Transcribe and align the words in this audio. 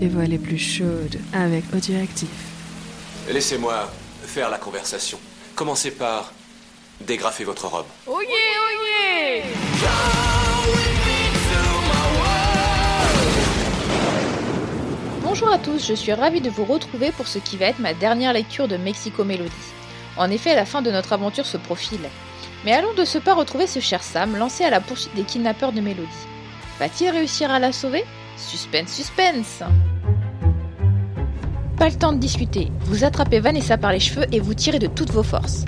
les 0.00 0.08
voix 0.08 0.24
les 0.24 0.38
plus 0.38 0.58
chaudes 0.58 1.18
avec 1.34 1.64
Audioactif. 1.74 2.28
Laissez-moi 3.30 3.92
faire 4.22 4.48
la 4.48 4.56
conversation. 4.56 5.18
Commencez 5.54 5.90
par 5.90 6.32
dégrafer 7.06 7.44
votre 7.44 7.66
robe. 7.66 7.84
Oh 8.06 8.20
yeah, 8.22 8.30
oh 8.62 8.70
yeah 8.82 9.44
Bonjour 15.22 15.50
à 15.50 15.58
tous, 15.58 15.86
je 15.86 15.94
suis 15.94 16.12
ravie 16.12 16.40
de 16.40 16.50
vous 16.50 16.64
retrouver 16.64 17.12
pour 17.12 17.28
ce 17.28 17.38
qui 17.38 17.58
va 17.58 17.66
être 17.66 17.78
ma 17.78 17.92
dernière 17.92 18.32
lecture 18.32 18.68
de 18.68 18.78
Mexico 18.78 19.22
Melody. 19.22 19.52
En 20.16 20.30
effet, 20.30 20.54
la 20.54 20.64
fin 20.64 20.80
de 20.82 20.90
notre 20.90 21.12
aventure 21.12 21.46
se 21.46 21.56
profile. 21.58 22.08
Mais 22.64 22.72
allons 22.72 22.94
de 22.94 23.04
ce 23.04 23.18
pas 23.18 23.34
retrouver 23.34 23.66
ce 23.66 23.80
cher 23.80 24.02
Sam 24.02 24.36
lancé 24.36 24.64
à 24.64 24.70
la 24.70 24.80
poursuite 24.80 25.14
des 25.14 25.24
kidnappeurs 25.24 25.72
de 25.72 25.80
Melody. 25.80 26.08
Va-t-il 26.78 27.10
réussir 27.10 27.50
à 27.50 27.58
la 27.58 27.72
sauver? 27.72 28.04
Suspense, 28.36 28.90
suspense 28.90 29.62
Pas 31.80 31.88
le 31.88 31.94
temps 31.94 32.12
de 32.12 32.18
discuter. 32.18 32.70
Vous 32.84 33.04
attrapez 33.04 33.40
Vanessa 33.40 33.78
par 33.78 33.90
les 33.90 34.00
cheveux 34.00 34.26
et 34.32 34.38
vous 34.38 34.52
tirez 34.52 34.78
de 34.78 34.86
toutes 34.86 35.12
vos 35.12 35.22
forces. 35.22 35.64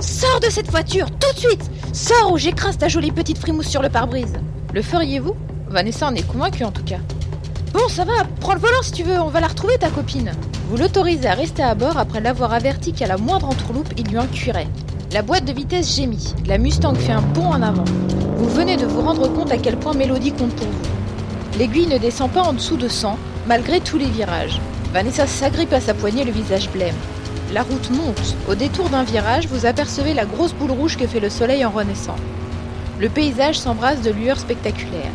Sors 0.00 0.38
de 0.40 0.50
cette 0.50 0.70
voiture, 0.70 1.06
tout 1.12 1.32
de 1.32 1.38
suite 1.38 1.70
Sors 1.94 2.30
ou 2.30 2.36
j'écrase 2.36 2.76
ta 2.76 2.88
jolie 2.88 3.10
petite 3.10 3.38
frimousse 3.38 3.68
sur 3.68 3.80
le 3.80 3.88
pare-brise. 3.88 4.34
Le 4.74 4.82
feriez-vous? 4.82 5.34
Vanessa 5.70 6.08
en 6.08 6.14
est 6.14 6.30
convaincue 6.30 6.64
en 6.64 6.72
tout 6.72 6.84
cas. 6.84 6.98
Bon, 7.72 7.88
ça 7.88 8.04
va, 8.04 8.12
prends 8.38 8.52
le 8.52 8.60
volant 8.60 8.82
si 8.82 8.92
tu 8.92 9.02
veux, 9.02 9.18
on 9.18 9.30
va 9.30 9.40
la 9.40 9.46
retrouver 9.46 9.78
ta 9.78 9.88
copine. 9.88 10.32
Vous 10.68 10.76
l'autorisez 10.76 11.26
à 11.26 11.32
rester 11.32 11.62
à 11.62 11.74
bord 11.74 11.96
après 11.96 12.20
l'avoir 12.20 12.52
averti 12.52 12.92
qu'à 12.92 13.06
la 13.06 13.16
moindre 13.16 13.48
entourloupe, 13.48 13.94
il 13.96 14.06
lui 14.08 14.18
en 14.18 14.26
cuirait. 14.26 14.68
La 15.12 15.22
boîte 15.22 15.46
de 15.46 15.54
vitesse 15.54 15.96
gémit, 15.96 16.34
la 16.44 16.58
Mustang 16.58 16.96
fait 16.96 17.12
un 17.12 17.22
bond 17.22 17.46
en 17.46 17.62
avant. 17.62 17.84
Vous 18.36 18.50
venez 18.50 18.76
de 18.76 18.84
vous 18.84 19.00
rendre 19.00 19.26
compte 19.32 19.52
à 19.52 19.56
quel 19.56 19.78
point 19.78 19.94
Mélodie 19.94 20.32
compte 20.32 20.54
pour 20.54 20.66
vous. 20.66 21.58
L'aiguille 21.58 21.86
ne 21.86 21.96
descend 21.96 22.30
pas 22.30 22.42
en 22.42 22.52
dessous 22.52 22.76
de 22.76 22.88
100, 22.88 23.18
malgré 23.46 23.80
tous 23.80 23.96
les 23.96 24.10
virages. 24.10 24.60
Vanessa 24.96 25.26
s'agrippe 25.26 25.74
à 25.74 25.80
sa 25.82 25.92
poignée, 25.92 26.24
le 26.24 26.32
visage 26.32 26.70
blême. 26.70 26.94
La 27.52 27.60
route 27.60 27.90
monte. 27.90 28.34
Au 28.48 28.54
détour 28.54 28.88
d'un 28.88 29.02
virage, 29.02 29.46
vous 29.46 29.66
apercevez 29.66 30.14
la 30.14 30.24
grosse 30.24 30.54
boule 30.54 30.70
rouge 30.70 30.96
que 30.96 31.06
fait 31.06 31.20
le 31.20 31.28
soleil 31.28 31.66
en 31.66 31.70
renaissant. 31.70 32.16
Le 32.98 33.10
paysage 33.10 33.58
s'embrasse 33.58 34.00
de 34.00 34.10
lueurs 34.10 34.38
spectaculaires. 34.38 35.12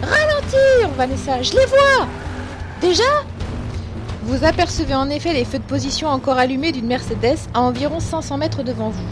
Ralentir, 0.00 0.88
Vanessa, 0.96 1.42
je 1.42 1.52
les 1.52 1.66
vois 1.66 2.08
Déjà? 2.80 3.02
Vous 4.22 4.42
apercevez 4.42 4.94
en 4.94 5.10
effet 5.10 5.34
les 5.34 5.44
feux 5.44 5.58
de 5.58 5.64
position 5.64 6.08
encore 6.08 6.38
allumés 6.38 6.72
d'une 6.72 6.86
Mercedes 6.86 7.40
à 7.52 7.60
environ 7.60 8.00
500 8.00 8.38
mètres 8.38 8.62
devant 8.62 8.88
vous. 8.88 9.04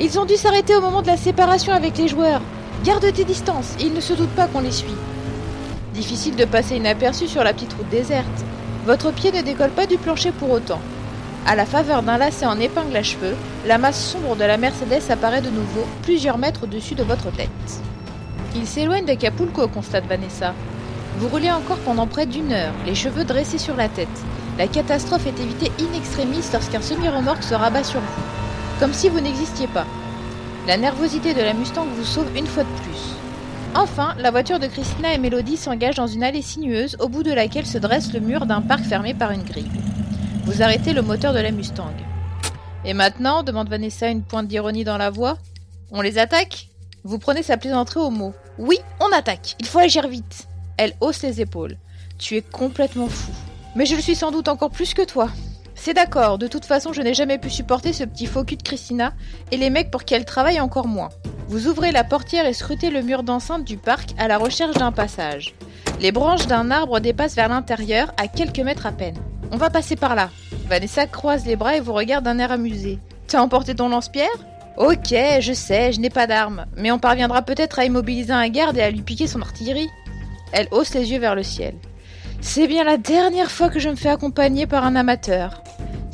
Ils 0.00 0.18
ont 0.18 0.24
dû 0.24 0.36
s'arrêter 0.36 0.74
au 0.74 0.80
moment 0.80 1.02
de 1.02 1.08
la 1.08 1.18
séparation 1.18 1.74
avec 1.74 1.98
les 1.98 2.08
joueurs. 2.08 2.40
Garde 2.86 3.12
tes 3.12 3.24
distances, 3.24 3.74
ils 3.80 3.92
ne 3.92 4.00
se 4.00 4.14
doutent 4.14 4.34
pas 4.34 4.46
qu'on 4.46 4.60
les 4.60 4.72
suit. 4.72 4.96
Difficile 5.92 6.36
de 6.36 6.46
passer 6.46 6.76
inaperçu 6.76 7.28
sur 7.28 7.44
la 7.44 7.52
petite 7.52 7.74
route 7.74 7.90
déserte. 7.90 8.45
Votre 8.86 9.10
pied 9.10 9.32
ne 9.32 9.42
décolle 9.42 9.70
pas 9.70 9.86
du 9.86 9.98
plancher 9.98 10.30
pour 10.30 10.48
autant. 10.52 10.78
À 11.44 11.56
la 11.56 11.66
faveur 11.66 12.04
d'un 12.04 12.18
lacet 12.18 12.46
en 12.46 12.60
épingle 12.60 12.96
à 12.96 13.02
cheveux, 13.02 13.34
la 13.66 13.78
masse 13.78 14.00
sombre 14.00 14.36
de 14.36 14.44
la 14.44 14.58
Mercedes 14.58 15.10
apparaît 15.10 15.40
de 15.40 15.50
nouveau 15.50 15.84
plusieurs 16.02 16.38
mètres 16.38 16.62
au-dessus 16.62 16.94
de 16.94 17.02
votre 17.02 17.32
tête. 17.32 17.50
Il 18.54 18.64
s'éloigne 18.64 19.04
d'Acapulco, 19.04 19.66
constate 19.66 20.06
Vanessa. 20.06 20.54
Vous 21.18 21.26
roulez 21.26 21.50
encore 21.50 21.78
pendant 21.78 22.06
près 22.06 22.26
d'une 22.26 22.52
heure, 22.52 22.72
les 22.86 22.94
cheveux 22.94 23.24
dressés 23.24 23.58
sur 23.58 23.74
la 23.74 23.88
tête. 23.88 24.06
La 24.56 24.68
catastrophe 24.68 25.26
est 25.26 25.40
évitée 25.40 25.72
in 25.80 25.96
extremis 25.96 26.44
lorsqu'un 26.52 26.80
semi-remorque 26.80 27.42
se 27.42 27.54
rabat 27.54 27.82
sur 27.82 27.98
vous, 27.98 28.22
comme 28.78 28.92
si 28.92 29.08
vous 29.08 29.20
n'existiez 29.20 29.66
pas. 29.66 29.86
La 30.68 30.76
nervosité 30.76 31.34
de 31.34 31.42
la 31.42 31.54
Mustang 31.54 31.86
vous 31.96 32.04
sauve 32.04 32.28
une 32.36 32.46
fois 32.46 32.62
de 32.62 32.82
plus. 32.82 33.16
Enfin, 33.78 34.14
la 34.18 34.30
voiture 34.30 34.58
de 34.58 34.68
Christina 34.68 35.12
et 35.12 35.18
Mélodie 35.18 35.58
s'engage 35.58 35.96
dans 35.96 36.06
une 36.06 36.24
allée 36.24 36.40
sinueuse 36.40 36.96
au 36.98 37.10
bout 37.10 37.22
de 37.22 37.30
laquelle 37.30 37.66
se 37.66 37.76
dresse 37.76 38.10
le 38.14 38.20
mur 38.20 38.46
d'un 38.46 38.62
parc 38.62 38.84
fermé 38.84 39.12
par 39.12 39.32
une 39.32 39.42
grille. 39.42 39.70
Vous 40.44 40.62
arrêtez 40.62 40.94
le 40.94 41.02
moteur 41.02 41.34
de 41.34 41.40
la 41.40 41.50
Mustang. 41.50 41.92
Et 42.86 42.94
maintenant 42.94 43.42
demande 43.42 43.68
Vanessa 43.68 44.08
une 44.08 44.22
pointe 44.22 44.48
d'ironie 44.48 44.84
dans 44.84 44.96
la 44.96 45.10
voix. 45.10 45.36
On 45.90 46.00
les 46.00 46.16
attaque? 46.16 46.68
Vous 47.04 47.18
prenez 47.18 47.42
sa 47.42 47.58
plaisanterie 47.58 48.00
au 48.00 48.08
mot. 48.08 48.32
Oui, 48.56 48.78
on 48.98 49.14
attaque. 49.14 49.56
Il 49.60 49.66
faut 49.66 49.78
agir 49.78 50.08
vite. 50.08 50.48
Elle 50.78 50.94
hausse 51.02 51.22
les 51.22 51.42
épaules. 51.42 51.76
Tu 52.16 52.36
es 52.36 52.42
complètement 52.42 53.08
fou. 53.08 53.30
Mais 53.74 53.84
je 53.84 53.94
le 53.94 54.00
suis 54.00 54.16
sans 54.16 54.30
doute 54.30 54.48
encore 54.48 54.70
plus 54.70 54.94
que 54.94 55.04
toi. 55.04 55.28
C'est 55.86 55.94
d'accord, 55.94 56.36
de 56.36 56.48
toute 56.48 56.64
façon 56.64 56.92
je 56.92 57.00
n'ai 57.00 57.14
jamais 57.14 57.38
pu 57.38 57.48
supporter 57.48 57.92
ce 57.92 58.02
petit 58.02 58.26
faux 58.26 58.42
cul 58.42 58.56
de 58.56 58.62
Christina 58.64 59.12
et 59.52 59.56
les 59.56 59.70
mecs 59.70 59.92
pour 59.92 60.02
qui 60.02 60.14
elle 60.14 60.24
travaille 60.24 60.58
encore 60.58 60.88
moins. 60.88 61.10
Vous 61.46 61.68
ouvrez 61.68 61.92
la 61.92 62.02
portière 62.02 62.44
et 62.44 62.54
scrutez 62.54 62.90
le 62.90 63.02
mur 63.02 63.22
d'enceinte 63.22 63.62
du 63.62 63.76
parc 63.76 64.08
à 64.18 64.26
la 64.26 64.36
recherche 64.36 64.74
d'un 64.74 64.90
passage. 64.90 65.54
Les 66.00 66.10
branches 66.10 66.48
d'un 66.48 66.72
arbre 66.72 66.98
dépassent 66.98 67.36
vers 67.36 67.48
l'intérieur 67.48 68.12
à 68.16 68.26
quelques 68.26 68.58
mètres 68.58 68.86
à 68.86 68.90
peine. 68.90 69.14
On 69.52 69.58
va 69.58 69.70
passer 69.70 69.94
par 69.94 70.16
là. 70.16 70.30
Vanessa 70.68 71.06
croise 71.06 71.46
les 71.46 71.54
bras 71.54 71.76
et 71.76 71.80
vous 71.80 71.92
regarde 71.92 72.24
d'un 72.24 72.40
air 72.40 72.50
amusé. 72.50 72.98
T'as 73.28 73.40
emporté 73.40 73.76
ton 73.76 73.88
lance-pierre? 73.88 74.26
Ok, 74.76 75.14
je 75.38 75.52
sais, 75.52 75.92
je 75.92 76.00
n'ai 76.00 76.10
pas 76.10 76.26
d'arme, 76.26 76.66
mais 76.76 76.90
on 76.90 76.98
parviendra 76.98 77.42
peut-être 77.42 77.78
à 77.78 77.84
immobiliser 77.84 78.32
un 78.32 78.48
garde 78.48 78.76
et 78.76 78.82
à 78.82 78.90
lui 78.90 79.02
piquer 79.02 79.28
son 79.28 79.40
artillerie. 79.40 79.90
Elle 80.50 80.66
hausse 80.72 80.94
les 80.94 81.12
yeux 81.12 81.20
vers 81.20 81.36
le 81.36 81.44
ciel. 81.44 81.76
C'est 82.40 82.66
bien 82.66 82.82
la 82.82 82.96
dernière 82.96 83.52
fois 83.52 83.68
que 83.68 83.78
je 83.78 83.88
me 83.88 83.94
fais 83.94 84.08
accompagner 84.08 84.66
par 84.66 84.84
un 84.84 84.96
amateur. 84.96 85.62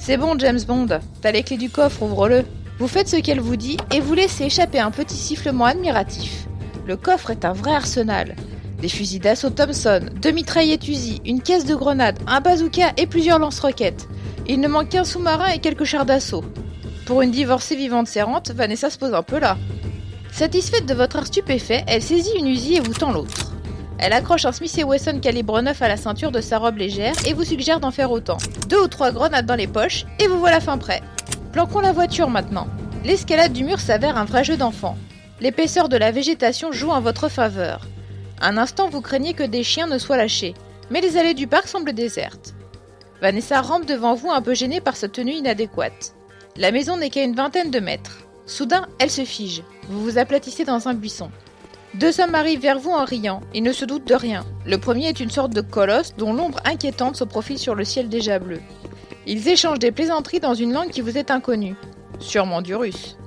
C'est 0.04 0.16
bon, 0.16 0.36
James 0.36 0.58
Bond. 0.66 0.88
T'as 1.20 1.30
les 1.30 1.44
clés 1.44 1.56
du 1.56 1.70
coffre, 1.70 2.02
ouvre-le. 2.02 2.42
Vous 2.80 2.88
faites 2.88 3.08
ce 3.08 3.18
qu'elle 3.18 3.38
vous 3.38 3.54
dit 3.54 3.76
et 3.94 4.00
vous 4.00 4.14
laissez 4.14 4.46
échapper 4.46 4.80
un 4.80 4.90
petit 4.90 5.14
sifflement 5.14 5.64
admiratif. 5.64 6.48
Le 6.88 6.96
coffre 6.96 7.30
est 7.30 7.44
un 7.44 7.52
vrai 7.52 7.72
arsenal. 7.72 8.34
Des 8.80 8.88
fusils 8.88 9.20
d'assaut 9.20 9.50
Thompson, 9.50 10.00
deux 10.20 10.32
mitraillettes 10.32 10.88
Uzi, 10.88 11.20
une 11.24 11.40
caisse 11.40 11.66
de 11.66 11.76
grenades, 11.76 12.18
un 12.26 12.40
bazooka 12.40 12.94
et 12.96 13.06
plusieurs 13.06 13.38
lance-roquettes. 13.38 14.08
Il 14.48 14.58
ne 14.58 14.66
manque 14.66 14.88
qu'un 14.88 15.04
sous-marin 15.04 15.52
et 15.52 15.60
quelques 15.60 15.84
chars 15.84 16.04
d'assaut. 16.04 16.42
Pour 17.06 17.22
une 17.22 17.30
divorcée 17.30 17.76
vivante 17.76 18.08
serrante, 18.08 18.50
Vanessa 18.50 18.90
se 18.90 18.98
pose 18.98 19.14
un 19.14 19.22
peu 19.22 19.38
là. 19.38 19.56
Satisfaite 20.32 20.86
de 20.86 20.94
votre 20.94 21.14
air 21.14 21.28
stupéfait, 21.28 21.84
elle 21.86 22.02
saisit 22.02 22.36
une 22.36 22.48
Uzi 22.48 22.74
et 22.74 22.80
vous 22.80 22.92
tend 22.92 23.12
l'autre. 23.12 23.51
Elle 24.04 24.14
accroche 24.14 24.46
un 24.46 24.50
Smith 24.50 24.82
Wesson 24.84 25.20
calibre 25.20 25.60
9 25.60 25.80
à 25.80 25.86
la 25.86 25.96
ceinture 25.96 26.32
de 26.32 26.40
sa 26.40 26.58
robe 26.58 26.78
légère 26.78 27.14
et 27.24 27.34
vous 27.34 27.44
suggère 27.44 27.78
d'en 27.78 27.92
faire 27.92 28.10
autant. 28.10 28.36
Deux 28.68 28.82
ou 28.82 28.88
trois 28.88 29.12
grenades 29.12 29.46
dans 29.46 29.54
les 29.54 29.68
poches 29.68 30.06
et 30.18 30.26
vous 30.26 30.40
voilà 30.40 30.58
fin 30.58 30.76
prêt. 30.76 31.00
Planquons 31.52 31.78
la 31.78 31.92
voiture 31.92 32.28
maintenant. 32.28 32.66
L'escalade 33.04 33.52
du 33.52 33.62
mur 33.62 33.78
s'avère 33.78 34.18
un 34.18 34.24
vrai 34.24 34.42
jeu 34.42 34.56
d'enfant. 34.56 34.98
L'épaisseur 35.40 35.88
de 35.88 35.96
la 35.96 36.10
végétation 36.10 36.72
joue 36.72 36.90
en 36.90 37.00
votre 37.00 37.28
faveur. 37.28 37.82
Un 38.40 38.58
instant, 38.58 38.88
vous 38.88 39.02
craignez 39.02 39.34
que 39.34 39.44
des 39.44 39.62
chiens 39.62 39.86
ne 39.86 39.98
soient 39.98 40.16
lâchés, 40.16 40.54
mais 40.90 41.00
les 41.00 41.16
allées 41.16 41.34
du 41.34 41.46
parc 41.46 41.68
semblent 41.68 41.92
désertes. 41.92 42.54
Vanessa 43.20 43.60
rampe 43.60 43.86
devant 43.86 44.14
vous 44.14 44.32
un 44.32 44.42
peu 44.42 44.54
gênée 44.54 44.80
par 44.80 44.96
sa 44.96 45.06
tenue 45.06 45.34
inadéquate. 45.34 46.16
La 46.56 46.72
maison 46.72 46.96
n'est 46.96 47.10
qu'à 47.10 47.22
une 47.22 47.36
vingtaine 47.36 47.70
de 47.70 47.78
mètres. 47.78 48.26
Soudain, 48.46 48.88
elle 48.98 49.10
se 49.10 49.24
fige. 49.24 49.62
Vous 49.88 50.02
vous 50.02 50.18
aplatissez 50.18 50.64
dans 50.64 50.88
un 50.88 50.94
buisson. 50.94 51.30
Deux 51.94 52.20
hommes 52.20 52.34
arrivent 52.34 52.60
vers 52.60 52.78
vous 52.78 52.90
en 52.90 53.04
riant. 53.04 53.42
Ils 53.52 53.62
ne 53.62 53.72
se 53.72 53.84
doutent 53.84 54.08
de 54.08 54.14
rien. 54.14 54.46
Le 54.64 54.78
premier 54.78 55.08
est 55.08 55.20
une 55.20 55.30
sorte 55.30 55.52
de 55.52 55.60
colosse 55.60 56.14
dont 56.16 56.32
l'ombre 56.32 56.58
inquiétante 56.64 57.16
se 57.16 57.24
profile 57.24 57.58
sur 57.58 57.74
le 57.74 57.84
ciel 57.84 58.08
déjà 58.08 58.38
bleu. 58.38 58.60
Ils 59.26 59.46
échangent 59.48 59.78
des 59.78 59.92
plaisanteries 59.92 60.40
dans 60.40 60.54
une 60.54 60.72
langue 60.72 60.90
qui 60.90 61.02
vous 61.02 61.18
est 61.18 61.30
inconnue. 61.30 61.76
Sûrement 62.18 62.62
du 62.62 62.74
russe. 62.74 63.18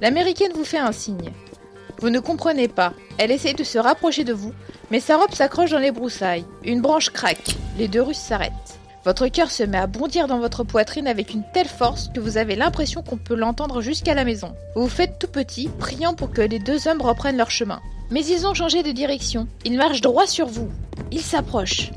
L'américaine 0.00 0.52
vous 0.54 0.64
fait 0.64 0.78
un 0.78 0.92
signe. 0.92 1.32
Vous 1.98 2.10
ne 2.10 2.20
comprenez 2.20 2.68
pas. 2.68 2.92
Elle 3.18 3.32
essaie 3.32 3.54
de 3.54 3.64
se 3.64 3.78
rapprocher 3.78 4.22
de 4.22 4.32
vous, 4.32 4.52
mais 4.90 5.00
sa 5.00 5.16
robe 5.16 5.32
s'accroche 5.32 5.70
dans 5.70 5.78
les 5.78 5.90
broussailles. 5.90 6.44
Une 6.64 6.80
branche 6.80 7.10
craque. 7.10 7.56
Les 7.76 7.88
deux 7.88 8.02
Russes 8.02 8.18
s'arrêtent. 8.18 8.78
Votre 9.04 9.28
cœur 9.28 9.50
se 9.50 9.62
met 9.62 9.76
à 9.76 9.86
bondir 9.86 10.26
dans 10.28 10.38
votre 10.38 10.64
poitrine 10.64 11.06
avec 11.06 11.34
une 11.34 11.44
telle 11.52 11.68
force 11.68 12.08
que 12.14 12.20
vous 12.20 12.38
avez 12.38 12.56
l'impression 12.56 13.02
qu'on 13.02 13.18
peut 13.18 13.34
l'entendre 13.34 13.82
jusqu'à 13.82 14.14
la 14.14 14.24
maison. 14.24 14.54
Vous 14.74 14.84
vous 14.84 14.88
faites 14.88 15.18
tout 15.18 15.28
petit, 15.28 15.68
priant 15.78 16.14
pour 16.14 16.30
que 16.30 16.40
les 16.40 16.58
deux 16.58 16.88
hommes 16.88 17.02
reprennent 17.02 17.36
leur 17.36 17.50
chemin. 17.50 17.80
Mais 18.10 18.24
ils 18.24 18.46
ont 18.46 18.54
changé 18.54 18.82
de 18.82 18.92
direction. 18.92 19.46
Ils 19.66 19.76
marchent 19.76 20.00
droit 20.00 20.26
sur 20.26 20.46
vous. 20.46 20.70
Ils 21.12 21.20
s'approchent. 21.20 21.90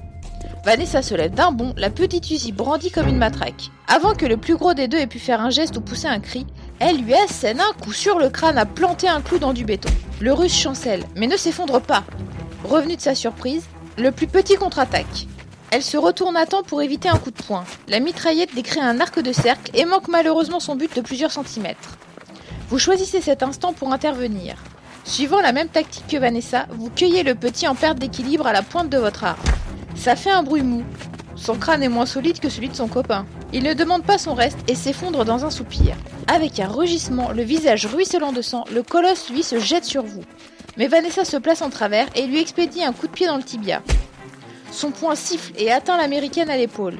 Vanessa 0.65 1.01
se 1.01 1.15
lève 1.15 1.33
d'un 1.33 1.54
bond, 1.54 1.74
la 1.77 1.89
petite 1.89 2.30
Uzi 2.30 2.51
brandie 2.51 2.92
comme 2.92 3.07
une 3.07 3.18
matraque. 3.18 3.71
Avant 3.88 4.13
que 4.13 4.25
le 4.25 4.36
plus 4.36 4.57
gros 4.57 4.74
des 4.74 4.89
deux 4.89 4.98
ait 4.98 5.07
pu 5.07 5.19
faire 5.19 5.39
un 5.39 5.50
geste 5.50 5.77
ou 5.77 5.81
pousser 5.81 6.07
un 6.07 6.19
cri, 6.19 6.45
elle 6.80 6.98
lui 6.98 7.13
assène 7.13 7.62
un 7.62 7.74
coup 7.81 7.94
sur 7.94 8.19
le 8.19 8.30
crâne 8.30 8.57
à 8.57 8.65
planter 8.65 9.07
un 9.07 9.21
clou 9.21 9.39
dans 9.39 9.54
du 9.54 9.63
béton. 9.63 9.89
Le 10.19 10.33
russe 10.33 10.57
chancelle, 10.57 11.06
mais 11.15 11.27
ne 11.27 11.38
s'effondre 11.38 11.80
pas. 11.80 12.04
Revenu 12.65 12.98
de 12.98 13.01
sa 13.01 13.15
surprise, 13.15 13.63
le 13.98 14.12
plus 14.12 14.27
petit 14.27 14.56
contre-attaque. 14.56 15.27
Elle 15.69 15.84
se 15.84 15.98
retourne 15.98 16.38
à 16.38 16.46
temps 16.46 16.64
pour 16.64 16.81
éviter 16.81 17.10
un 17.10 17.18
coup 17.18 17.31
de 17.31 17.44
poing. 17.44 17.66
La 17.90 18.00
mitraillette 18.00 18.56
décrit 18.56 18.80
un 18.80 19.02
arc 19.02 19.19
de 19.19 19.34
cercle 19.34 19.72
et 19.74 19.84
manque 19.84 20.08
malheureusement 20.08 20.62
son 20.62 20.75
but 20.75 20.96
de 20.96 21.02
plusieurs 21.02 21.31
centimètres. 21.31 21.98
Vous 22.69 22.80
choisissez 22.80 23.19
cet 23.22 23.44
instant 23.44 23.74
pour 23.74 23.92
intervenir. 23.92 24.56
Suivant 25.04 25.42
la 25.42 25.52
même 25.52 25.68
tactique 25.68 26.08
que 26.08 26.18
Vanessa, 26.18 26.68
vous 26.72 26.90
cueillez 26.90 27.24
le 27.24 27.36
petit 27.36 27.68
en 27.68 27.75
perte 27.75 28.00
d'équilibre 28.00 28.48
à 28.48 28.54
la 28.54 28.62
pointe 28.62 28.90
de 28.90 28.98
votre 28.98 29.25
arme. 29.25 29.40
Ça 29.96 30.16
fait 30.16 30.31
un 30.31 30.44
bruit 30.44 30.64
mou. 30.64 30.84
Son 31.36 31.56
crâne 31.56 31.84
est 31.84 31.90
moins 31.90 32.06
solide 32.06 32.40
que 32.40 32.50
celui 32.50 32.69
de 32.69 32.75
son 32.75 32.88
copain. 32.88 33.25
Il 33.54 33.64
ne 33.64 33.74
demande 33.74 34.04
pas 34.04 34.18
son 34.18 34.34
reste 34.34 34.60
et 34.68 34.75
s'effondre 34.75 35.25
dans 35.25 35.46
un 35.46 35.52
soupir. 35.52 35.96
Avec 36.28 36.60
un 36.60 36.68
rugissement, 36.68 37.31
le 37.31 37.44
visage 37.44 37.86
ruisselant 37.86 38.31
de 38.31 38.42
sang, 38.42 38.66
le 38.74 38.84
colosse 38.84 39.30
lui 39.30 39.44
se 39.44 39.60
jette 39.60 39.86
sur 39.86 40.04
vous. 40.04 40.24
Mais 40.78 40.88
Vanessa 40.88 41.25
se 41.25 41.38
place 41.38 41.62
en 41.62 41.69
travers 41.69 42.08
et 42.16 42.25
lui 42.25 42.40
expédie 42.40 42.84
un 42.84 42.94
coup 42.94 43.08
de 43.08 43.12
pied 43.12 43.28
dans 43.28 43.38
le 43.38 43.44
tibia. 43.44 43.81
Son 44.72 44.92
poing 44.92 45.16
siffle 45.16 45.54
et 45.58 45.72
atteint 45.72 45.98
l'américaine 45.98 46.50
à 46.50 46.58
l'épaule. 46.58 46.98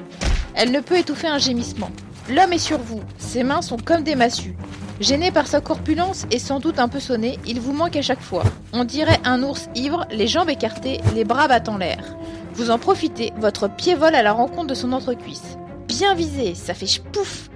Elle 0.54 0.72
ne 0.72 0.80
peut 0.80 0.98
étouffer 0.98 1.28
un 1.28 1.38
gémissement. 1.38 1.90
L'homme 2.28 2.52
est 2.52 2.58
sur 2.58 2.78
vous, 2.78 3.00
ses 3.18 3.42
mains 3.42 3.62
sont 3.62 3.78
comme 3.78 4.02
des 4.02 4.14
massues. 4.14 4.56
Gêné 5.00 5.30
par 5.30 5.46
sa 5.46 5.60
corpulence 5.60 6.26
et 6.32 6.38
sans 6.38 6.58
doute 6.58 6.80
un 6.80 6.88
peu 6.88 6.98
sonné, 6.98 7.38
il 7.46 7.60
vous 7.60 7.72
manque 7.72 7.96
à 7.96 8.02
chaque 8.02 8.20
fois. 8.20 8.42
On 8.72 8.84
dirait 8.84 9.20
un 9.24 9.42
ours 9.42 9.68
ivre, 9.76 10.06
les 10.10 10.26
jambes 10.26 10.50
écartées, 10.50 11.00
les 11.14 11.24
bras 11.24 11.46
battant 11.46 11.78
l'air. 11.78 12.16
Vous 12.54 12.70
en 12.70 12.78
profitez, 12.78 13.32
votre 13.38 13.68
pied 13.68 13.94
vole 13.94 14.16
à 14.16 14.22
la 14.22 14.32
rencontre 14.32 14.66
de 14.66 14.74
son 14.74 14.92
entrecuisse. 14.92 15.56
Bien 15.86 16.14
visé, 16.14 16.54
ça 16.54 16.74
fait 16.74 17.00
pouf 17.12 17.48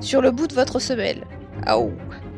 sur 0.00 0.20
le 0.20 0.30
bout 0.30 0.46
de 0.46 0.54
votre 0.54 0.78
semelle. 0.78 1.24
Aouh 1.66 1.92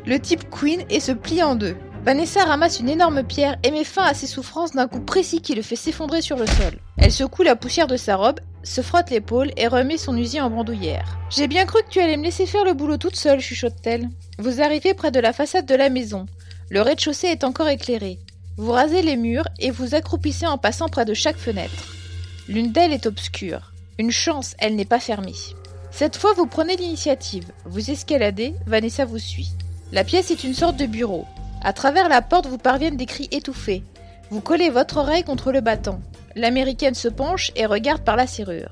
Le 0.06 0.20
type 0.20 0.48
queen 0.50 0.84
et 0.88 1.00
se 1.00 1.12
plie 1.12 1.42
en 1.42 1.56
deux. 1.56 1.76
Vanessa 2.04 2.44
ramasse 2.44 2.80
une 2.80 2.90
énorme 2.90 3.22
pierre 3.22 3.56
et 3.62 3.70
met 3.70 3.82
fin 3.82 4.02
à 4.02 4.12
ses 4.12 4.26
souffrances 4.26 4.72
d'un 4.72 4.88
coup 4.88 5.00
précis 5.00 5.40
qui 5.40 5.54
le 5.54 5.62
fait 5.62 5.74
s'effondrer 5.74 6.20
sur 6.20 6.36
le 6.36 6.46
sol. 6.46 6.78
Elle 6.98 7.10
secoue 7.10 7.42
la 7.42 7.56
poussière 7.56 7.86
de 7.86 7.96
sa 7.96 8.16
robe, 8.16 8.40
se 8.62 8.82
frotte 8.82 9.08
l'épaule 9.08 9.52
et 9.56 9.68
remet 9.68 9.96
son 9.96 10.14
usier 10.18 10.42
en 10.42 10.50
bandoulière. 10.50 11.18
J'ai 11.30 11.48
bien 11.48 11.64
cru 11.64 11.82
que 11.82 11.88
tu 11.88 12.00
allais 12.00 12.18
me 12.18 12.24
laisser 12.24 12.44
faire 12.44 12.66
le 12.66 12.74
boulot 12.74 12.98
toute 12.98 13.16
seule, 13.16 13.40
chuchote-t-elle. 13.40 14.10
Vous 14.38 14.60
arrivez 14.60 14.92
près 14.92 15.12
de 15.12 15.18
la 15.20 15.32
façade 15.32 15.64
de 15.64 15.74
la 15.74 15.88
maison. 15.88 16.26
Le 16.68 16.82
rez-de-chaussée 16.82 17.28
est 17.28 17.42
encore 17.42 17.70
éclairé. 17.70 18.18
Vous 18.58 18.72
rasez 18.72 19.00
les 19.00 19.16
murs 19.16 19.48
et 19.58 19.70
vous 19.70 19.94
accroupissez 19.94 20.46
en 20.46 20.58
passant 20.58 20.90
près 20.90 21.06
de 21.06 21.14
chaque 21.14 21.38
fenêtre. 21.38 21.94
L'une 22.48 22.70
d'elles 22.70 22.92
est 22.92 23.06
obscure. 23.06 23.72
Une 23.98 24.10
chance, 24.10 24.56
elle 24.58 24.76
n'est 24.76 24.84
pas 24.84 25.00
fermée. 25.00 25.32
Cette 25.90 26.18
fois, 26.18 26.34
vous 26.34 26.46
prenez 26.46 26.76
l'initiative. 26.76 27.46
Vous 27.64 27.90
escaladez, 27.90 28.54
Vanessa 28.66 29.06
vous 29.06 29.18
suit. 29.18 29.52
La 29.90 30.04
pièce 30.04 30.30
est 30.30 30.44
une 30.44 30.54
sorte 30.54 30.76
de 30.76 30.86
bureau. 30.86 31.24
À 31.64 31.72
travers 31.72 32.10
la 32.10 32.20
porte 32.20 32.46
vous 32.46 32.58
parviennent 32.58 32.98
des 32.98 33.06
cris 33.06 33.28
étouffés. 33.32 33.82
Vous 34.30 34.42
collez 34.42 34.68
votre 34.68 34.98
oreille 34.98 35.24
contre 35.24 35.50
le 35.50 35.62
battant. 35.62 35.98
L'américaine 36.36 36.94
se 36.94 37.08
penche 37.08 37.52
et 37.56 37.64
regarde 37.64 38.02
par 38.02 38.16
la 38.16 38.26
serrure. 38.26 38.70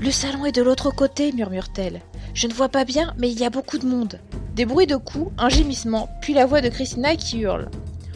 Le 0.00 0.10
salon 0.10 0.46
est 0.46 0.52
de 0.52 0.62
l'autre 0.62 0.90
côté, 0.90 1.32
murmure-t-elle. 1.32 2.00
Je 2.32 2.46
ne 2.46 2.54
vois 2.54 2.70
pas 2.70 2.86
bien, 2.86 3.12
mais 3.18 3.30
il 3.30 3.38
y 3.38 3.44
a 3.44 3.50
beaucoup 3.50 3.76
de 3.76 3.86
monde. 3.86 4.18
Des 4.54 4.64
bruits 4.64 4.86
de 4.86 4.96
coups, 4.96 5.30
un 5.36 5.50
gémissement, 5.50 6.08
puis 6.22 6.32
la 6.32 6.46
voix 6.46 6.62
de 6.62 6.70
Christina 6.70 7.16
qui 7.16 7.40
hurle. 7.40 7.68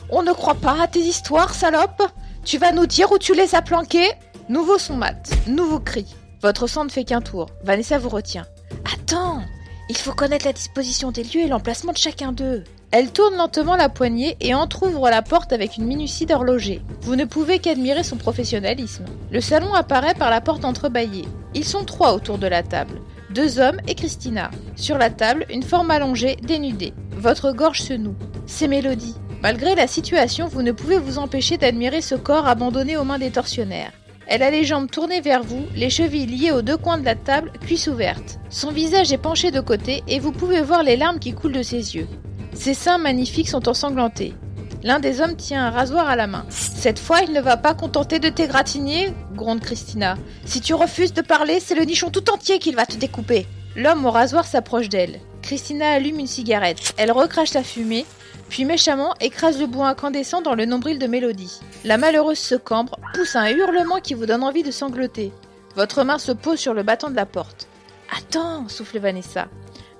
On 0.09 0.23
ne 0.23 0.33
croit 0.33 0.55
pas 0.55 0.81
à 0.83 0.87
tes 0.87 1.01
histoires, 1.01 1.55
salope 1.55 2.03
Tu 2.45 2.57
vas 2.57 2.73
nous 2.73 2.87
dire 2.87 3.13
où 3.13 3.19
tu 3.19 3.35
les 3.35 3.55
as 3.55 3.63
planqués 3.63 4.11
Nouveau 4.49 4.79
son 4.79 4.97
mat, 4.97 5.31
nouveau 5.47 5.81
cri. 5.81 6.07
Votre 6.41 6.67
sang 6.67 6.85
ne 6.85 6.91
fait 6.91 7.05
qu'un 7.05 7.21
tour. 7.21 7.51
Vanessa 7.65 7.99
vous 7.99 8.09
retient. 8.09 8.47
Attends 8.95 9.43
Il 9.91 9.97
faut 9.97 10.13
connaître 10.13 10.47
la 10.47 10.53
disposition 10.53 11.11
des 11.11 11.25
lieux 11.25 11.43
et 11.43 11.49
l'emplacement 11.49 11.93
de 11.93 11.99
chacun 11.99 12.33
d'eux. 12.33 12.65
Elle 12.99 13.13
tourne 13.13 13.37
lentement 13.37 13.77
la 13.77 13.91
poignée 13.91 14.39
et 14.41 14.55
entr'ouvre 14.55 15.11
la 15.11 15.21
porte 15.21 15.53
avec 15.53 15.77
une 15.77 15.85
minutie 15.85 16.25
d'horloger. 16.25 16.81
Vous 17.03 17.15
ne 17.15 17.27
pouvez 17.27 17.59
qu'admirer 17.59 18.03
son 18.03 18.17
professionnalisme. 18.17 19.05
Le 19.31 19.43
salon 19.43 19.75
apparaît 19.75 20.15
par 20.15 20.31
la 20.31 20.41
porte 20.41 20.65
entrebâillée. 20.65 21.27
Ils 21.53 21.67
sont 21.67 21.85
trois 21.85 22.15
autour 22.15 22.39
de 22.39 22.47
la 22.47 22.63
table. 22.63 23.03
Deux 23.29 23.59
hommes 23.59 23.83
et 23.87 23.95
Christina. 23.95 24.51
Sur 24.77 24.97
la 24.97 25.11
table, 25.11 25.45
une 25.51 25.63
forme 25.63 25.91
allongée, 25.91 26.37
dénudée. 26.37 26.95
Votre 27.19 27.53
gorge 27.53 27.83
se 27.83 27.93
noue. 27.93 28.15
C'est 28.47 28.67
Mélodie. 28.67 29.17
Malgré 29.43 29.75
la 29.75 29.89
situation, 29.89 30.49
vous 30.49 30.63
ne 30.63 30.73
pouvez 30.73 30.97
vous 30.97 31.19
empêcher 31.19 31.59
d'admirer 31.59 32.01
ce 32.01 32.15
corps 32.15 32.47
abandonné 32.47 32.97
aux 32.97 33.05
mains 33.05 33.19
des 33.19 33.31
tortionnaires. 33.31 33.93
Elle 34.27 34.43
a 34.43 34.51
les 34.51 34.65
jambes 34.65 34.91
tournées 34.91 35.21
vers 35.21 35.43
vous, 35.43 35.67
les 35.75 35.91
chevilles 35.91 36.25
liées 36.25 36.51
aux 36.51 36.63
deux 36.63 36.79
coins 36.79 36.97
de 36.97 37.05
la 37.05 37.15
table, 37.15 37.53
cuisses 37.61 37.89
ouvertes. 37.89 38.39
Son 38.49 38.73
visage 38.73 39.13
est 39.13 39.19
penché 39.19 39.51
de 39.51 39.61
côté 39.61 40.03
et 40.09 40.19
vous 40.19 40.33
pouvez 40.33 40.63
voir 40.63 40.83
les 40.83 40.97
larmes 40.97 41.19
qui 41.19 41.35
coulent 41.35 41.53
de 41.53 41.63
ses 41.63 41.95
yeux. 41.95 42.09
Ses 42.57 42.75
seins 42.75 42.99
magnifiques 42.99 43.49
sont 43.49 43.69
ensanglantés. 43.69 44.35
L'un 44.83 44.99
des 44.99 45.21
hommes 45.21 45.37
tient 45.37 45.67
un 45.67 45.71
rasoir 45.71 46.09
à 46.09 46.17
la 46.17 46.27
main. 46.27 46.47
Cette 46.49 46.99
fois, 46.99 47.21
il 47.21 47.33
ne 47.33 47.41
va 47.41 47.57
pas 47.57 47.75
contenter 47.75 48.19
de 48.19 48.29
t'égratigner, 48.29 49.13
gronde 49.35 49.61
Christina. 49.61 50.17
Si 50.45 50.61
tu 50.61 50.75
refuses 50.75 51.13
de 51.13 51.23
parler, 51.23 51.61
c'est 51.61 51.75
le 51.75 51.85
nichon 51.85 52.11
tout 52.11 52.31
entier 52.31 52.59
qu'il 52.59 52.75
va 52.75 52.87
te 52.87 52.97
découper. 52.97 53.47
L'homme 53.77 54.05
au 54.07 54.11
rasoir 54.11 54.47
s'approche 54.47 54.89
d'elle. 54.89 55.21
Christina 55.43 55.91
allume 55.91 56.19
une 56.19 56.27
cigarette. 56.27 56.95
Elle 56.97 57.13
recrache 57.13 57.55
la 57.55 57.63
fumée, 57.63 58.07
puis 58.49 58.65
méchamment 58.65 59.15
écrase 59.21 59.61
le 59.61 59.67
bout 59.67 59.85
incandescent 59.85 60.41
dans 60.41 60.55
le 60.55 60.65
nombril 60.65 60.99
de 60.99 61.07
Mélodie. 61.07 61.61
La 61.85 61.99
malheureuse 61.99 62.39
se 62.39 62.55
cambre, 62.55 62.99
pousse 63.15 63.37
un 63.37 63.49
hurlement 63.49 64.01
qui 64.01 64.15
vous 64.15 64.27
donne 64.27 64.43
envie 64.43 64.63
de 64.63 64.71
sangloter. 64.71 65.33
Votre 65.77 66.05
main 66.05 66.19
se 66.19 66.33
pose 66.33 66.59
sur 66.59 66.75
le 66.75 66.83
battant 66.83 67.11
de 67.11 67.17
la 67.17 67.27
porte. 67.27 67.69
Attends, 68.17 68.69
souffle 68.69 68.99
Vanessa. 68.99 69.47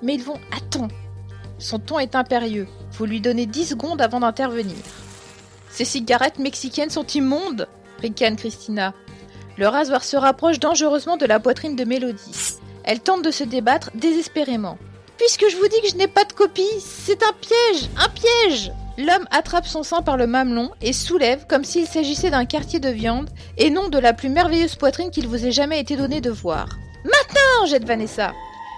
Mais 0.01 0.15
ils 0.15 0.23
vont. 0.23 0.39
Attends 0.55 0.87
son 1.59 1.79
ton 1.79 1.99
est 1.99 2.15
impérieux. 2.15 2.67
Vous 2.93 3.05
lui 3.05 3.21
donnez 3.21 3.45
10 3.45 3.65
secondes 3.67 4.01
avant 4.01 4.19
d'intervenir. 4.19 4.75
Ces 5.69 5.85
cigarettes 5.85 6.39
mexicaines 6.39 6.89
sont 6.89 7.05
immondes 7.07 7.67
ricane 7.99 8.35
Christina. 8.35 8.93
Le 9.57 9.67
rasoir 9.67 10.03
se 10.03 10.17
rapproche 10.17 10.59
dangereusement 10.59 11.17
de 11.17 11.25
la 11.25 11.39
poitrine 11.39 11.75
de 11.75 11.83
Mélodie. 11.83 12.55
Elle 12.83 12.99
tente 12.99 13.23
de 13.23 13.31
se 13.31 13.43
débattre 13.43 13.91
désespérément. 13.95 14.77
Puisque 15.17 15.49
je 15.49 15.57
vous 15.57 15.67
dis 15.67 15.81
que 15.81 15.89
je 15.89 15.95
n'ai 15.95 16.07
pas 16.07 16.25
de 16.25 16.33
copie, 16.33 16.61
c'est 16.79 17.23
un 17.23 17.33
piège 17.33 17.89
Un 17.97 18.09
piège 18.09 18.71
L'homme 18.99 19.27
attrape 19.29 19.67
son 19.67 19.83
sein 19.83 20.01
par 20.01 20.17
le 20.17 20.25
mamelon 20.25 20.71
et 20.81 20.93
soulève 20.93 21.45
comme 21.47 21.63
s'il 21.63 21.85
s'agissait 21.85 22.31
d'un 22.31 22.45
quartier 22.45 22.79
de 22.79 22.89
viande 22.89 23.29
et 23.57 23.69
non 23.69 23.89
de 23.89 23.99
la 23.99 24.13
plus 24.13 24.29
merveilleuse 24.29 24.75
poitrine 24.75 25.11
qu'il 25.11 25.27
vous 25.27 25.45
ait 25.45 25.51
jamais 25.51 25.79
été 25.79 25.95
donné 25.95 26.19
de 26.19 26.31
voir. 26.31 26.67
Maintenant 27.03 27.67
jette 27.67 27.85
Vanessa. 27.85 28.33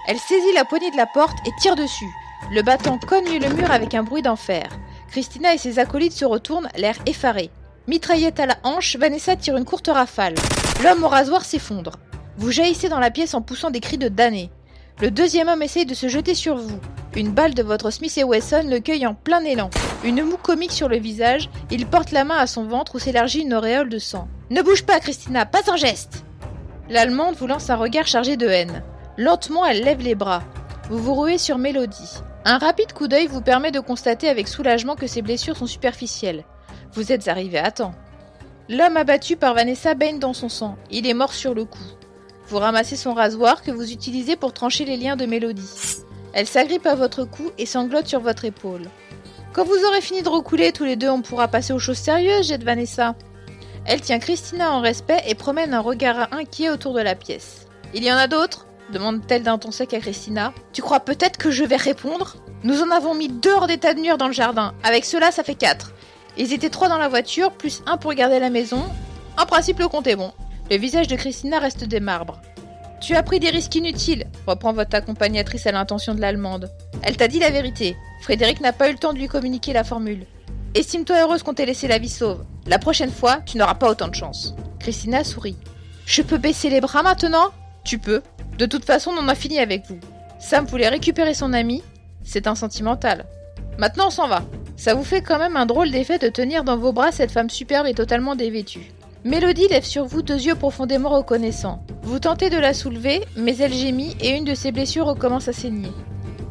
Elle 0.06 0.18
saisit 0.18 0.52
la 0.54 0.64
poignée 0.64 0.90
de 0.90 0.96
la 0.96 1.06
porte 1.06 1.36
et 1.46 1.50
tire 1.60 1.74
dessus. 1.74 2.10
Le 2.52 2.62
battant 2.62 2.98
cogne 2.98 3.38
le 3.38 3.54
mur 3.54 3.70
avec 3.70 3.94
un 3.94 4.02
bruit 4.02 4.22
d'enfer. 4.22 4.68
Christina 5.10 5.54
et 5.54 5.58
ses 5.58 5.78
acolytes 5.78 6.12
se 6.12 6.24
retournent, 6.24 6.68
l'air 6.76 6.96
effaré. 7.06 7.50
Mitraillette 7.86 8.40
à 8.40 8.46
la 8.46 8.56
hanche, 8.64 8.96
Vanessa 8.96 9.36
tire 9.36 9.56
une 9.56 9.64
courte 9.64 9.88
rafale. 9.88 10.34
L'homme 10.82 11.04
au 11.04 11.08
rasoir 11.08 11.44
s'effondre. 11.44 11.92
Vous 12.36 12.50
jaillissez 12.50 12.88
dans 12.88 13.00
la 13.00 13.10
pièce 13.10 13.34
en 13.34 13.42
poussant 13.42 13.70
des 13.70 13.80
cris 13.80 13.98
de 13.98 14.08
damné. 14.08 14.50
Le 15.00 15.10
deuxième 15.10 15.48
homme 15.48 15.62
essaye 15.62 15.86
de 15.86 15.94
se 15.94 16.08
jeter 16.08 16.34
sur 16.34 16.56
vous. 16.56 16.78
Une 17.16 17.32
balle 17.32 17.54
de 17.54 17.62
votre 17.62 17.90
Smith 17.90 18.16
et 18.18 18.24
Wesson 18.24 18.64
le 18.68 18.80
cueille 18.80 19.06
en 19.06 19.14
plein 19.14 19.44
élan. 19.44 19.70
Une 20.04 20.22
moue 20.22 20.36
comique 20.36 20.72
sur 20.72 20.88
le 20.88 20.98
visage, 20.98 21.50
il 21.70 21.86
porte 21.86 22.12
la 22.12 22.24
main 22.24 22.36
à 22.36 22.46
son 22.46 22.64
ventre 22.64 22.94
où 22.94 22.98
s'élargit 22.98 23.40
une 23.40 23.54
auréole 23.54 23.88
de 23.88 23.98
sang. 23.98 24.28
Ne 24.50 24.62
bouge 24.62 24.84
pas, 24.84 25.00
Christina, 25.00 25.46
pas 25.46 25.70
un 25.70 25.76
geste 25.76 26.24
L'Allemande 26.88 27.36
vous 27.36 27.46
lance 27.46 27.70
un 27.70 27.76
regard 27.76 28.06
chargé 28.06 28.36
de 28.36 28.48
haine. 28.48 28.82
Lentement, 29.16 29.64
elle 29.64 29.82
lève 29.82 30.00
les 30.00 30.14
bras. 30.14 30.42
Vous 30.88 30.98
vous 30.98 31.14
rouez 31.14 31.38
sur 31.38 31.58
Mélodie. 31.58 32.20
Un 32.44 32.56
rapide 32.56 32.94
coup 32.94 33.06
d'œil 33.06 33.26
vous 33.26 33.42
permet 33.42 33.70
de 33.70 33.80
constater 33.80 34.28
avec 34.28 34.48
soulagement 34.48 34.96
que 34.96 35.06
ses 35.06 35.20
blessures 35.20 35.58
sont 35.58 35.66
superficielles. 35.66 36.44
Vous 36.92 37.12
êtes 37.12 37.28
arrivé 37.28 37.58
à 37.58 37.70
temps. 37.70 37.94
L'homme 38.68 38.96
abattu 38.96 39.36
par 39.36 39.54
Vanessa 39.54 39.94
baigne 39.94 40.18
dans 40.18 40.32
son 40.32 40.48
sang. 40.48 40.76
Il 40.90 41.06
est 41.06 41.14
mort 41.14 41.34
sur 41.34 41.54
le 41.54 41.64
coup. 41.64 41.78
Vous 42.46 42.58
ramassez 42.58 42.96
son 42.96 43.12
rasoir 43.12 43.62
que 43.62 43.70
vous 43.70 43.92
utilisez 43.92 44.36
pour 44.36 44.54
trancher 44.54 44.84
les 44.84 44.96
liens 44.96 45.16
de 45.16 45.26
Mélodie. 45.26 45.98
Elle 46.32 46.46
s'agrippe 46.46 46.86
à 46.86 46.94
votre 46.94 47.24
cou 47.24 47.50
et 47.58 47.66
sanglote 47.66 48.06
sur 48.06 48.20
votre 48.20 48.44
épaule. 48.44 48.88
Quand 49.52 49.64
vous 49.64 49.84
aurez 49.86 50.00
fini 50.00 50.22
de 50.22 50.28
recouler, 50.28 50.72
tous 50.72 50.84
les 50.84 50.96
deux, 50.96 51.10
on 51.10 51.22
pourra 51.22 51.48
passer 51.48 51.72
aux 51.72 51.78
choses 51.78 51.98
sérieuses, 51.98 52.48
jette 52.48 52.64
Vanessa. 52.64 53.16
Elle 53.84 54.00
tient 54.00 54.18
Christina 54.18 54.72
en 54.72 54.80
respect 54.80 55.22
et 55.26 55.34
promène 55.34 55.74
un 55.74 55.80
regard 55.80 56.32
inquiet 56.32 56.70
autour 56.70 56.94
de 56.94 57.00
la 57.00 57.14
pièce. 57.14 57.66
Il 57.92 58.04
y 58.04 58.12
en 58.12 58.16
a 58.16 58.28
d'autres? 58.28 58.66
Demande-t-elle 58.90 59.42
d'un 59.42 59.58
ton 59.58 59.70
sec 59.70 59.94
à 59.94 60.00
Christina. 60.00 60.52
Tu 60.72 60.82
crois 60.82 61.00
peut-être 61.00 61.38
que 61.38 61.50
je 61.50 61.64
vais 61.64 61.76
répondre? 61.76 62.36
Nous 62.62 62.82
en 62.82 62.90
avons 62.90 63.14
mis 63.14 63.28
deux 63.28 63.52
hors 63.52 63.66
d'état 63.66 63.94
de 63.94 64.00
nuire 64.00 64.18
dans 64.18 64.26
le 64.26 64.32
jardin. 64.32 64.74
Avec 64.82 65.04
cela, 65.04 65.32
ça 65.32 65.42
fait 65.42 65.54
quatre. 65.54 65.92
Ils 66.36 66.52
étaient 66.52 66.70
trois 66.70 66.88
dans 66.88 66.98
la 66.98 67.08
voiture, 67.08 67.52
plus 67.52 67.82
un 67.86 67.96
pour 67.96 68.12
garder 68.14 68.38
la 68.38 68.50
maison. 68.50 68.82
En 69.38 69.46
principe, 69.46 69.78
le 69.78 69.88
compte 69.88 70.06
est 70.06 70.16
bon. 70.16 70.32
Le 70.70 70.76
visage 70.76 71.08
de 71.08 71.16
Christina 71.16 71.58
reste 71.58 71.84
des 71.84 72.00
marbres. 72.00 72.40
Tu 73.00 73.16
as 73.16 73.22
pris 73.22 73.40
des 73.40 73.48
risques 73.48 73.74
inutiles, 73.74 74.26
reprend 74.46 74.72
votre 74.72 74.94
accompagnatrice 74.94 75.66
à 75.66 75.72
l'intention 75.72 76.14
de 76.14 76.20
l'Allemande. 76.20 76.70
Elle 77.02 77.16
t'a 77.16 77.28
dit 77.28 77.38
la 77.38 77.50
vérité. 77.50 77.96
Frédéric 78.20 78.60
n'a 78.60 78.74
pas 78.74 78.90
eu 78.90 78.92
le 78.92 78.98
temps 78.98 79.14
de 79.14 79.18
lui 79.18 79.28
communiquer 79.28 79.72
la 79.72 79.84
formule. 79.84 80.26
Estime-toi 80.74 81.22
heureuse 81.22 81.42
qu'on 81.42 81.54
t'ait 81.54 81.66
laissé 81.66 81.88
la 81.88 81.98
vie 81.98 82.10
sauve. 82.10 82.44
La 82.66 82.78
prochaine 82.78 83.10
fois, 83.10 83.38
tu 83.46 83.56
n'auras 83.56 83.74
pas 83.74 83.90
autant 83.90 84.08
de 84.08 84.14
chance. 84.14 84.54
Christina 84.78 85.24
sourit. 85.24 85.56
Je 86.04 86.22
peux 86.22 86.38
baisser 86.38 86.68
les 86.68 86.80
bras 86.80 87.02
maintenant? 87.02 87.50
Tu 87.90 87.98
peux. 87.98 88.22
De 88.56 88.66
toute 88.66 88.84
façon, 88.84 89.10
on 89.10 89.18
en 89.18 89.26
a 89.26 89.34
fini 89.34 89.58
avec 89.58 89.84
vous. 89.88 89.98
Sam 90.38 90.64
voulait 90.64 90.86
récupérer 90.86 91.34
son 91.34 91.52
ami, 91.52 91.82
c'est 92.22 92.46
un 92.46 92.54
sentimental. 92.54 93.24
Maintenant, 93.78 94.06
on 94.06 94.10
s'en 94.10 94.28
va. 94.28 94.44
Ça 94.76 94.94
vous 94.94 95.02
fait 95.02 95.22
quand 95.22 95.40
même 95.40 95.56
un 95.56 95.66
drôle 95.66 95.90
d'effet 95.90 96.20
de 96.20 96.28
tenir 96.28 96.62
dans 96.62 96.76
vos 96.76 96.92
bras 96.92 97.10
cette 97.10 97.32
femme 97.32 97.50
superbe 97.50 97.88
et 97.88 97.94
totalement 97.94 98.36
dévêtue. 98.36 98.92
Mélodie 99.24 99.66
lève 99.66 99.82
sur 99.82 100.04
vous 100.04 100.22
deux 100.22 100.40
yeux 100.40 100.54
profondément 100.54 101.08
reconnaissants. 101.08 101.84
Vous 102.02 102.20
tentez 102.20 102.48
de 102.48 102.58
la 102.58 102.74
soulever, 102.74 103.24
mais 103.34 103.56
elle 103.56 103.74
gémit 103.74 104.16
et 104.20 104.36
une 104.36 104.44
de 104.44 104.54
ses 104.54 104.70
blessures 104.70 105.06
recommence 105.06 105.48
à 105.48 105.52
saigner. 105.52 105.90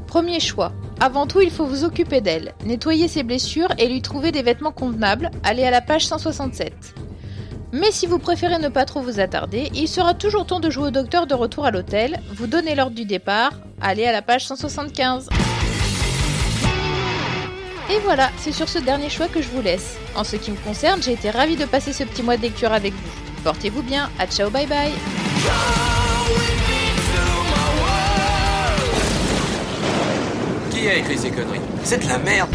Premier 0.07 0.41
choix. 0.41 0.73
Avant 0.99 1.25
tout, 1.25 1.39
il 1.39 1.51
faut 1.51 1.65
vous 1.65 1.85
occuper 1.85 2.19
d'elle, 2.19 2.53
nettoyer 2.65 3.07
ses 3.07 3.23
blessures 3.23 3.71
et 3.77 3.87
lui 3.87 4.01
trouver 4.01 4.33
des 4.33 4.41
vêtements 4.41 4.73
convenables. 4.73 5.31
Allez 5.43 5.63
à 5.63 5.71
la 5.71 5.79
page 5.79 6.05
167. 6.05 6.98
Mais 7.71 7.91
si 7.91 8.07
vous 8.07 8.17
préférez 8.17 8.57
ne 8.57 8.69
pas 8.69 8.85
trop 8.85 9.01
vous 9.01 9.19
attarder, 9.19 9.69
il 9.75 9.87
sera 9.87 10.13
toujours 10.13 10.45
temps 10.45 10.59
de 10.59 10.69
jouer 10.69 10.87
au 10.87 10.91
docteur 10.91 11.27
de 11.27 11.35
retour 11.35 11.65
à 11.65 11.71
l'hôtel. 11.71 12.19
Vous 12.33 12.47
donnez 12.47 12.73
l'ordre 12.73 12.95
du 12.95 13.05
départ. 13.05 13.51
Allez 13.79 14.05
à 14.05 14.11
la 14.11 14.21
page 14.21 14.45
175. 14.47 15.29
Et 17.91 17.99
voilà, 18.03 18.29
c'est 18.37 18.51
sur 18.51 18.69
ce 18.69 18.79
dernier 18.79 19.09
choix 19.09 19.27
que 19.27 19.41
je 19.41 19.47
vous 19.49 19.61
laisse. 19.61 19.97
En 20.15 20.23
ce 20.23 20.35
qui 20.35 20.51
me 20.51 20.57
concerne, 20.57 21.01
j'ai 21.01 21.13
été 21.13 21.29
ravie 21.29 21.55
de 21.55 21.65
passer 21.65 21.93
ce 21.93 22.03
petit 22.03 22.23
mois 22.23 22.37
de 22.37 22.41
lecture 22.41 22.71
avec 22.71 22.93
vous. 22.93 23.43
Portez-vous 23.43 23.83
bien, 23.83 24.09
à 24.19 24.27
ciao 24.27 24.49
bye 24.49 24.67
bye 24.67 24.91
Qui 30.71 30.87
a 30.87 30.95
écrit 30.95 31.17
ces 31.17 31.31
conneries? 31.31 31.61
C'est 31.83 32.03
de 32.03 32.07
la 32.07 32.17
merde 32.19 32.49